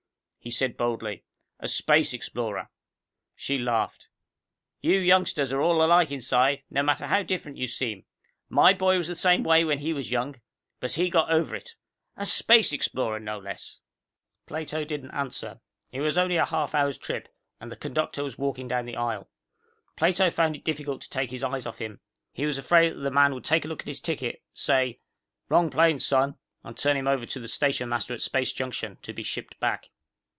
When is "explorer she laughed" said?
2.13-4.07